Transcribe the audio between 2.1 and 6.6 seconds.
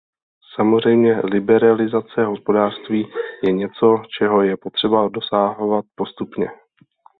hospodářství je něco, čeho je potřeba dosahovat postupně.